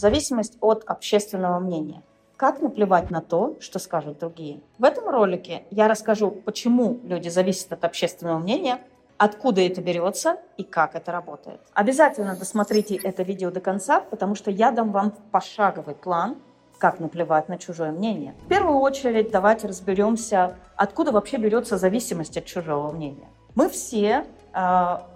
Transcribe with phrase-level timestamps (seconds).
[0.00, 2.02] Зависимость от общественного мнения.
[2.38, 4.62] Как наплевать на то, что скажут другие?
[4.78, 8.80] В этом ролике я расскажу, почему люди зависят от общественного мнения,
[9.18, 11.60] откуда это берется и как это работает.
[11.74, 16.38] Обязательно досмотрите это видео до конца, потому что я дам вам пошаговый план,
[16.78, 18.34] как наплевать на чужое мнение.
[18.46, 23.28] В первую очередь давайте разберемся, откуда вообще берется зависимость от чужого мнения.
[23.54, 24.24] Мы все,
[24.54, 25.06] а,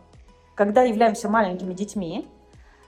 [0.55, 2.29] когда являемся маленькими детьми,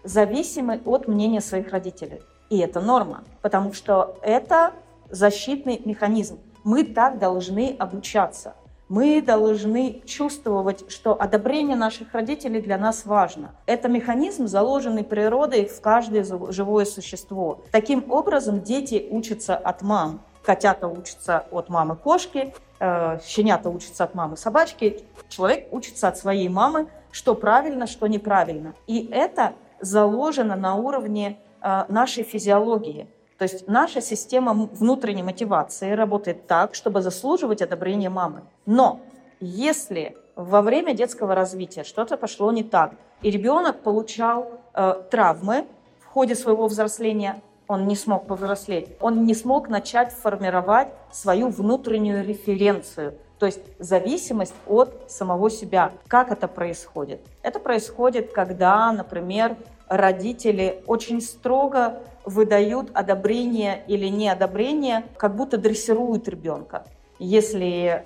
[0.07, 2.23] зависимы от мнения своих родителей.
[2.49, 4.73] И это норма, потому что это
[5.11, 6.39] защитный механизм.
[6.65, 8.55] Мы так должны обучаться.
[8.89, 13.57] Мы должны чувствовать, что одобрение наших родителей для нас важно.
[13.67, 17.63] Это механизм, заложенный природой в каждое живое существо.
[17.73, 20.21] Таким образом, дети учатся от мам.
[20.45, 26.49] Котята учатся от мамы кошки, э, щенята учатся от мамы собачки, человек учится от своей
[26.49, 28.75] мамы, что правильно, что неправильно.
[28.87, 33.09] И это заложено на уровне э, нашей физиологии.
[33.39, 38.43] То есть наша система внутренней мотивации работает так, чтобы заслуживать одобрения мамы.
[38.65, 39.01] Но
[39.41, 45.67] если во время детского развития что-то пошло не так, и ребенок получал э, травмы
[46.01, 52.25] в ходе своего взросления, он не смог повзрослеть, он не смог начать формировать свою внутреннюю
[52.25, 55.93] референцию, то есть зависимость от самого себя.
[56.09, 57.21] Как это происходит?
[57.43, 59.57] Это происходит, когда, например,
[59.89, 66.85] родители очень строго выдают одобрение или неодобрение, как будто дрессируют ребенка.
[67.19, 68.05] Если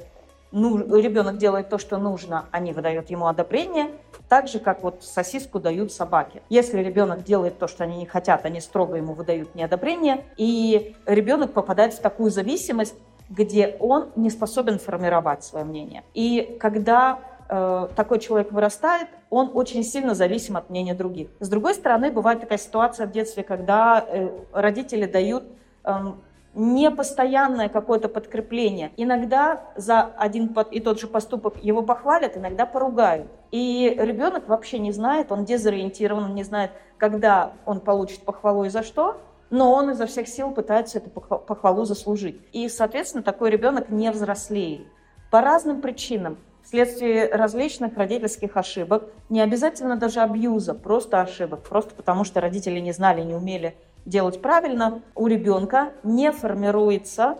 [0.52, 3.90] ну, ребенок делает то, что нужно, они выдают ему одобрение,
[4.28, 6.42] так же, как вот сосиску дают собаке.
[6.48, 11.52] Если ребенок делает то, что они не хотят, они строго ему выдают неодобрение, и ребенок
[11.52, 12.94] попадает в такую зависимость,
[13.30, 16.02] где он не способен формировать свое мнение.
[16.14, 17.18] И когда
[17.52, 21.30] Э, такой человек вырастает, он очень сильно зависим от мнения других.
[21.40, 25.42] С другой стороны, бывает такая ситуация в детстве, когда э, родители дают
[25.82, 26.20] эм,
[26.54, 28.92] непостоянное какое-то подкрепление.
[28.96, 33.26] Иногда за один и тот же поступок его похвалят, иногда поругают.
[33.50, 38.68] И ребенок вообще не знает, он дезориентирован, он не знает, когда он получит похвалу и
[38.68, 42.40] за что, но он изо всех сил пытается эту похвалу заслужить.
[42.52, 44.86] И, соответственно, такой ребенок не взрослеет.
[45.30, 52.24] По разным причинам вследствие различных родительских ошибок, не обязательно даже абьюза, просто ошибок, просто потому
[52.24, 53.74] что родители не знали, не умели
[54.06, 57.38] делать правильно, у ребенка не формируется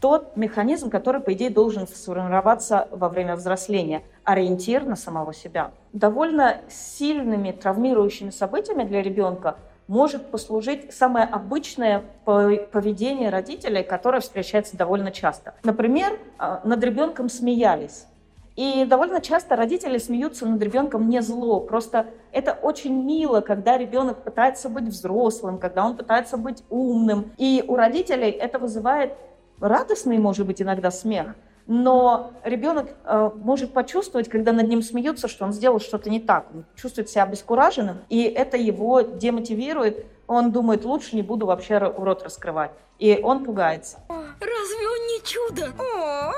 [0.00, 5.72] тот механизм, который, по идее, должен сформироваться во время взросления, ориентир на самого себя.
[5.92, 9.56] Довольно сильными травмирующими событиями для ребенка
[9.90, 15.54] может послужить самое обычное поведение родителей, которое встречается довольно часто.
[15.64, 18.06] Например, а, над ребенком смеялись.
[18.54, 21.58] И довольно часто родители смеются над ребенком не зло.
[21.58, 27.32] Просто это очень мило, когда ребенок пытается быть взрослым, когда он пытается быть умным.
[27.36, 29.14] И у родителей это вызывает
[29.60, 31.34] радостный, может быть, иногда смех.
[31.72, 36.48] Но ребенок э, может почувствовать, когда над ним смеются, что он сделал что-то не так.
[36.52, 40.04] Он чувствует себя обескураженным, и это его демотивирует.
[40.26, 42.72] Он думает, лучше не буду вообще рот раскрывать.
[42.98, 44.00] И он пугается.
[44.08, 45.72] Разве он не чудо?
[45.78, 46.32] О,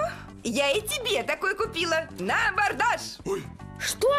[0.44, 1.97] я и тебе такой купила.
[2.21, 3.16] На абордаж!
[3.25, 3.42] Ой.
[3.78, 4.10] Что?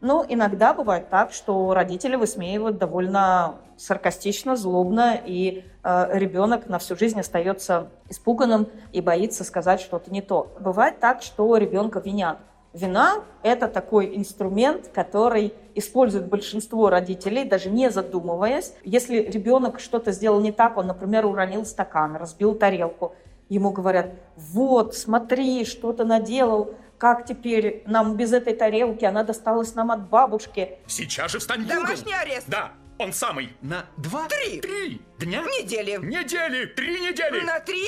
[0.00, 6.96] Ну, иногда бывает так, что родители высмеивают довольно саркастично, злобно, и э, ребенок на всю
[6.96, 10.52] жизнь остается испуганным и боится сказать что-то не то.
[10.60, 12.38] Бывает так, что ребенка винят.
[12.74, 18.74] Вина– это такой инструмент, который использует большинство родителей, даже не задумываясь.
[18.84, 23.14] Если ребенок что-то сделал не так, он, например, уронил стакан, разбил тарелку,
[23.48, 29.74] ему говорят, вот, смотри, что ты наделал, как теперь нам без этой тарелки, она досталась
[29.74, 30.78] нам от бабушки.
[30.86, 32.48] Сейчас же встань Домашний арест.
[32.48, 33.56] Да, он самый.
[33.62, 34.26] На два?
[34.28, 34.60] Три.
[34.60, 35.42] Три дня?
[35.42, 35.98] Недели.
[36.04, 36.66] Недели.
[36.66, 37.44] Три недели.
[37.44, 37.86] На три?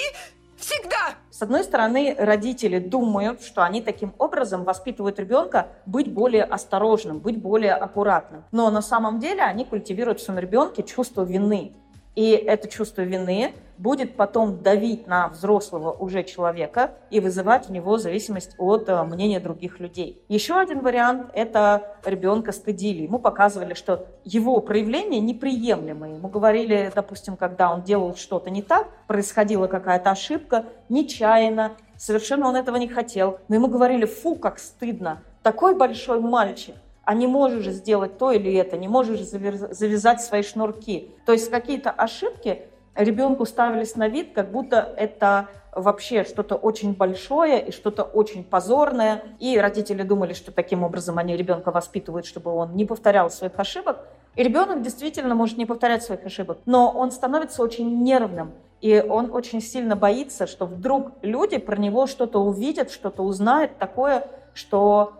[0.57, 1.15] Всегда.
[1.31, 7.39] С одной стороны, родители думают, что они таким образом воспитывают ребенка быть более осторожным, быть
[7.39, 8.45] более аккуратным.
[8.53, 11.73] Но на самом деле они культивируют в своем ребенке чувство вины.
[12.15, 17.97] И это чувство вины будет потом давить на взрослого уже человека и вызывать у него
[17.97, 20.23] зависимость от э, мнения других людей.
[20.29, 23.05] Еще один вариант– это ребенка стыдили.
[23.05, 26.17] Ему показывали, что его проявления неприемлемые.
[26.17, 32.57] Ему говорили, допустим, когда он делал что-то не так, происходила какая-то ошибка, нечаянно, совершенно он
[32.57, 33.39] этого не хотел.
[33.49, 36.75] Но ему говорили, фу, как стыдно, такой большой мальчик
[37.11, 41.11] а не можешь сделать то или это, не можешь завязать свои шнурки.
[41.27, 42.63] То есть какие-то ошибки
[42.95, 49.25] ребенку ставились на вид, как будто это вообще что-то очень большое и что-то очень позорное.
[49.41, 54.07] И родители думали, что таким образом они ребенка воспитывают, чтобы он не повторял своих ошибок.
[54.37, 59.33] И ребенок действительно может не повторять своих ошибок, но он становится очень нервным, и он
[59.33, 65.15] очень сильно боится, что вдруг люди про него что-то увидят, что-то узнают такое, что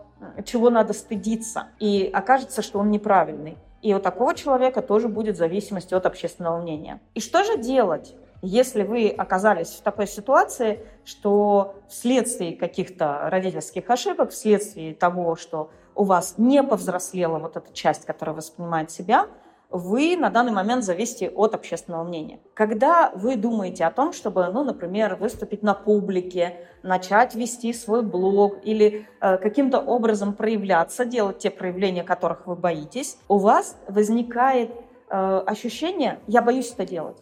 [0.45, 3.57] чего надо стыдиться, и окажется, что он неправильный.
[3.81, 6.99] И у такого человека тоже будет зависимость от общественного мнения.
[7.15, 8.15] И что же делать?
[8.43, 16.03] Если вы оказались в такой ситуации, что вследствие каких-то родительских ошибок, вследствие того, что у
[16.03, 19.27] вас не повзрослела вот эта часть, которая воспринимает себя,
[19.71, 22.39] вы на данный момент зависите от общественного мнения.
[22.53, 28.57] Когда вы думаете о том, чтобы, ну, например, выступить на публике, начать вести свой блог
[28.63, 34.71] или э, каким-то образом проявляться, делать те проявления, которых вы боитесь, у вас возникает
[35.09, 37.17] э, ощущение «я боюсь это делать»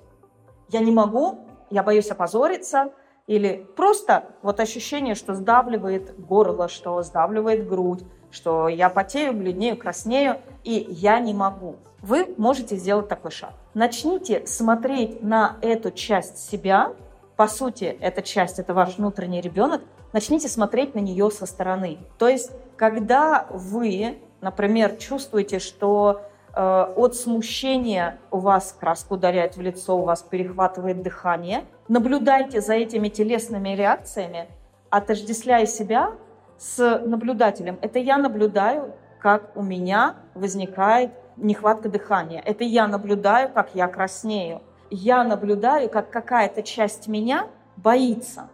[0.71, 2.91] я не могу, я боюсь опозориться,
[3.27, 10.37] или просто вот ощущение, что сдавливает горло, что сдавливает грудь, что я потею, бледнею, краснею,
[10.63, 11.75] и я не могу.
[12.01, 13.53] Вы можете сделать такой шаг.
[13.73, 16.93] Начните смотреть на эту часть себя.
[17.35, 19.81] По сути, эта часть– это ваш внутренний ребенок.
[20.13, 21.99] Начните смотреть на нее со стороны.
[22.17, 26.21] То есть, когда вы, например, чувствуете, что
[26.55, 31.63] Э, от смущения у вас краска ударяет в лицо, у вас перехватывает дыхание.
[31.87, 34.47] Наблюдайте за этими телесными реакциями,
[34.89, 36.11] отождествляя себя
[36.57, 37.77] с наблюдателем.
[37.81, 42.41] Это я наблюдаю, как у меня возникает нехватка дыхания.
[42.45, 44.61] Это я наблюдаю, как я краснею.
[44.89, 47.47] Я наблюдаю, как какая-то часть меня
[47.77, 48.49] боится.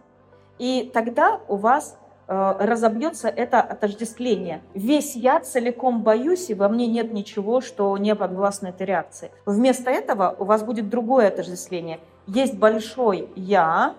[0.58, 1.98] И тогда у вас
[2.28, 4.62] Э, разобьется это отождествление.
[4.74, 9.30] Весь я целиком боюсь, и во мне нет ничего, что не подвластно этой реакции.
[9.44, 12.00] Вместо этого у вас будет другое отождествление.
[12.26, 13.94] Есть большой я,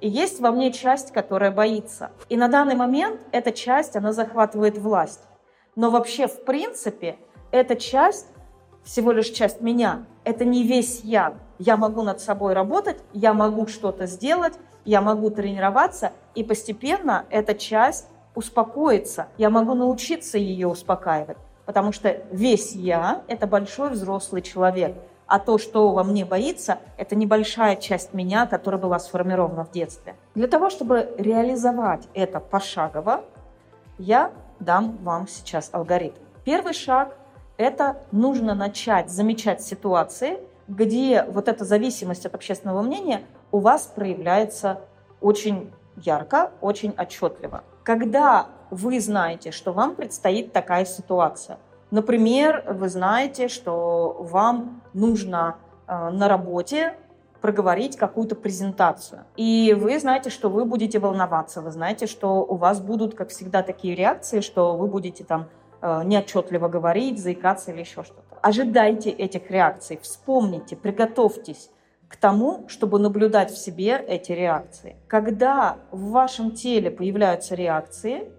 [0.00, 2.12] и есть во мне часть, которая боится.
[2.28, 5.22] И на данный момент эта часть, она захватывает власть.
[5.74, 7.16] Но вообще, в принципе,
[7.56, 8.26] эта часть
[8.84, 10.04] всего лишь часть меня.
[10.24, 11.34] Это не весь я.
[11.58, 14.54] Я могу над собой работать, я могу что-то сделать,
[14.84, 19.28] я могу тренироваться, и постепенно эта часть успокоится.
[19.38, 24.94] Я могу научиться ее успокаивать, потому что весь я– это большой взрослый человек,
[25.26, 30.14] а то, что во мне боится, это небольшая часть меня, которая была сформирована в детстве.
[30.36, 33.24] Для того, чтобы реализовать это пошагово,
[33.98, 34.30] я
[34.60, 36.20] дам вам сейчас алгоритм.
[36.44, 37.16] Первый шаг–
[37.56, 40.38] это нужно начать замечать ситуации,
[40.68, 43.22] где вот эта зависимость от общественного мнения
[43.52, 44.80] у вас проявляется
[45.20, 47.64] очень ярко, очень отчетливо.
[47.84, 51.58] Когда вы знаете, что вам предстоит такая ситуация,
[51.90, 55.56] например, вы знаете, что вам нужно
[55.86, 56.96] э, на работе
[57.40, 59.24] проговорить какую-то презентацию.
[59.36, 63.62] И вы знаете, что вы будете волноваться, вы знаете, что у вас будут, как всегда,
[63.62, 65.46] такие реакции, что вы будете там
[66.04, 68.38] неотчетливо говорить, заикаться или еще что-то.
[68.42, 71.70] Ожидайте этих реакций, вспомните, приготовьтесь
[72.08, 74.96] к тому, чтобы наблюдать в себе эти реакции.
[75.08, 78.30] Когда в вашем теле появляются реакции,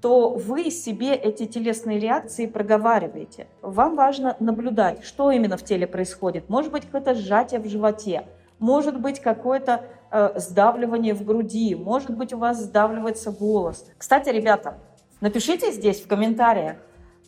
[0.00, 3.48] то вы себе эти телесные реакции проговариваете.
[3.62, 6.48] Вам важно наблюдать, что именно в теле происходит.
[6.48, 8.26] Может быть, какое-то сжатие в животе,
[8.58, 13.86] может быть, какое-то э, сдавливание в груди, может быть, у вас сдавливается голос.
[13.98, 14.78] Кстати, ребята,
[15.20, 16.76] напишите здесь в комментариях,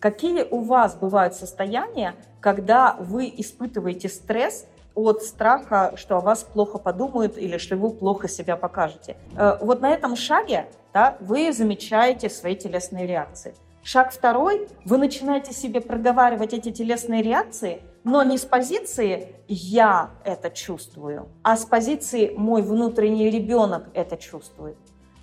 [0.01, 6.79] какие у вас бывают состояния, когда вы испытываете стресс от страха, что о вас плохо
[6.79, 9.17] подумают или что вы плохо себя покажете.
[9.37, 13.55] Э, вот на этом шаге да, вы замечаете свои телесные реакции.
[13.83, 20.51] Шаг второй, вы начинаете себе проговаривать эти телесные реакции, но не с позиции «я это
[20.51, 24.77] чувствую», а с позиции «мой внутренний ребенок это чувствует».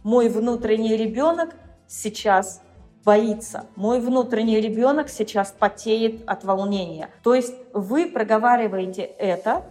[0.04, 1.56] Мой внутренний ребенок
[1.88, 2.62] сейчас
[3.04, 3.68] боится.
[3.76, 7.10] Мой внутренний ребенок сейчас потеет от волнения.
[7.24, 9.64] То есть вы проговариваете это,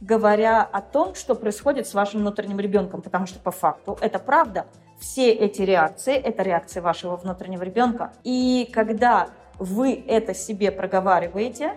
[0.00, 4.66] говоря о том, что происходит с вашим внутренним ребенком, потому что по факту это правда.
[5.00, 8.12] Все эти реакции– это реакции вашего внутреннего ребенка.
[8.24, 11.74] И когда вы это себе проговариваете,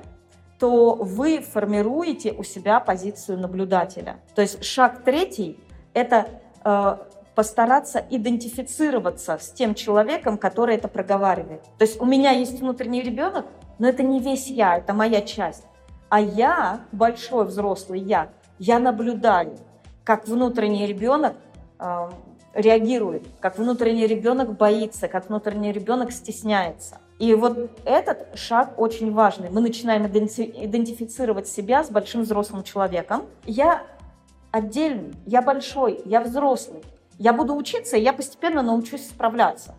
[0.59, 4.17] то вы формируете у себя позицию наблюдателя.
[4.35, 5.59] То есть шаг третий–
[5.93, 6.27] это
[6.63, 6.97] э,
[7.35, 11.63] постараться идентифицироваться с тем человеком, который это проговаривает.
[11.77, 13.45] То есть у меня есть внутренний ребенок,
[13.77, 15.63] но это не весь я, это моя часть.
[16.09, 19.57] А я, большой взрослый я, я наблюдаю,
[20.03, 21.35] как внутренний ребенок
[21.79, 22.09] э,
[22.53, 26.97] реагирует, как внутренний ребенок боится, как внутренний ребенок стесняется.
[27.19, 29.49] И вот этот шаг очень важный.
[29.49, 33.25] Мы начинаем идентифицировать себя с большим взрослым человеком.
[33.45, 33.83] Я
[34.51, 36.81] отдельный, я большой, я взрослый.
[37.19, 39.75] Я буду учиться, и я постепенно научусь справляться.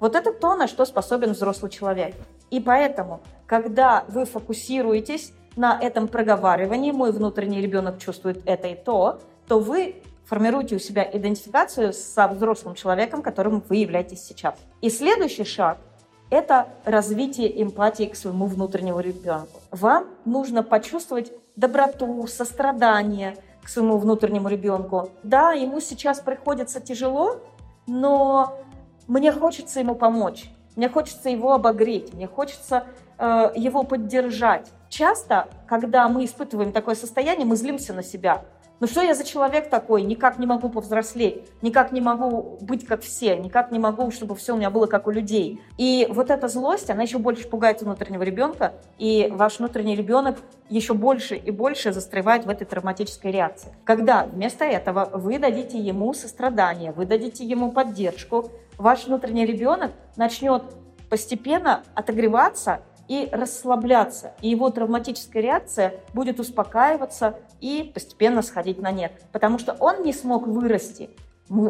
[0.00, 2.16] Вот это то, на что способен взрослый человек.
[2.50, 9.20] И поэтому, когда вы фокусируетесь на этом проговаривании, мой внутренний ребенок чувствует это и то,
[9.46, 14.56] то вы формируете у себя идентификацию со взрослым человеком, которым вы являетесь сейчас.
[14.80, 15.78] И следующий шаг–
[16.30, 19.60] это развитие эмпатии к своему внутреннему ребенку.
[19.70, 25.10] Вам нужно почувствовать доброту, сострадание к своему внутреннему ребенку.
[25.22, 27.40] Да, ему сейчас приходится тяжело,
[27.86, 28.58] но
[29.06, 32.84] мне хочется ему помочь, мне хочется его обогреть, мне хочется
[33.18, 34.70] э, его поддержать.
[34.88, 38.44] Часто, когда мы испытываем такое состояние, мы злимся на себя.
[38.82, 40.02] Ну что я за человек такой?
[40.02, 44.54] Никак не могу повзрослеть, никак не могу быть как все, никак не могу, чтобы все
[44.54, 45.62] у меня было как у людей.
[45.78, 50.36] И вот эта злость, она еще больше пугает внутреннего ребенка, и ваш внутренний ребенок
[50.68, 53.72] еще больше и больше застревает в этой травматической реакции.
[53.84, 60.64] Когда вместо этого вы дадите ему сострадание, вы дадите ему поддержку, ваш внутренний ребенок начнет
[61.08, 64.32] постепенно отогреваться и расслабляться.
[64.40, 69.12] И его травматическая реакция будет успокаиваться и постепенно сходить на нет.
[69.32, 71.10] Потому что он не смог вырасти,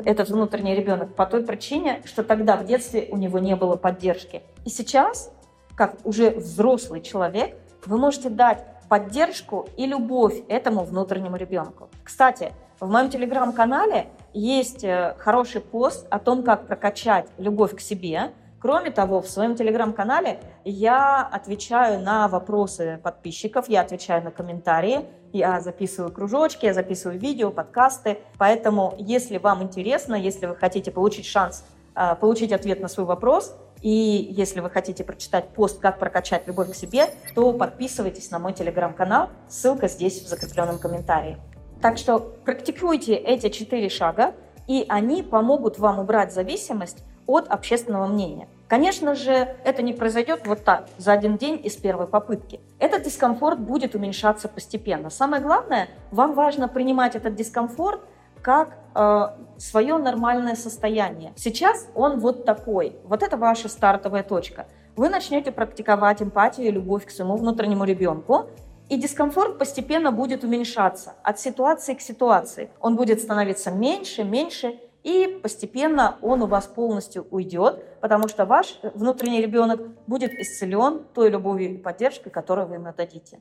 [0.05, 4.43] этот внутренний ребенок, по той причине, что тогда в детстве у него не было поддержки.
[4.65, 5.33] И сейчас,
[5.75, 11.89] как уже взрослый человек, вы можете дать поддержку и любовь этому внутреннему ребенку.
[12.05, 18.33] Кстати, в моем телеграм-канале есть э, хороший пост о том, как прокачать любовь к себе,
[18.63, 25.01] Кроме того, в своем телеграм-канале я отвечаю на вопросы подписчиков, я отвечаю на комментарии,
[25.33, 28.19] я записываю кружочки, я записываю видео, подкасты.
[28.39, 31.65] Поэтому, если вам интересно, если вы хотите получить шанс
[31.97, 36.71] э, получить ответ на свой вопрос, и если вы хотите прочитать пост «Как прокачать любовь
[36.71, 41.37] к себе», то подписывайтесь на мой телеграм-канал, ссылка здесь в закрепленном комментарии.
[41.81, 44.35] Так что практикуйте эти четыре шага,
[44.69, 48.49] и они помогут вам убрать зависимость от общественного мнения.
[48.69, 52.59] Конечно же, это не произойдет вот так, за один день из первой попытки.
[52.79, 55.11] Этот дискомфорт будет уменьшаться постепенно.
[55.11, 58.01] Самое главное, вам важно принимать этот дискомфорт
[58.41, 61.33] как э, свое нормальное состояние.
[61.37, 62.97] Сейчас он вот такой.
[63.05, 64.67] Вот это ваша стартовая точка.
[64.97, 68.47] Вы начнете практиковать эмпатию и любовь к своему внутреннему ребенку,
[68.89, 72.69] и дискомфорт постепенно будет уменьшаться от ситуации к ситуации.
[72.81, 78.79] Он будет становиться меньше, меньше, и постепенно он у вас полностью уйдет, потому что ваш
[78.95, 83.41] внутренний ребенок будет исцелен той любовью и поддержкой, которую вы ему дадите.